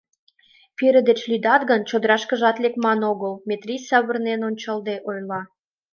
—Пире 0.77 1.01
деч 1.07 1.19
лӱдат 1.29 1.61
гын, 1.69 1.81
чодырашкыжат 1.89 2.55
лекман 2.63 2.99
огыл,— 3.11 3.33
Метрий 3.47 3.81
савырнен 3.89 4.39
ончалде 4.49 4.95
ойла. 5.09 5.41